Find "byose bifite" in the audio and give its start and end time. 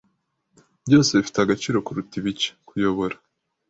0.85-1.37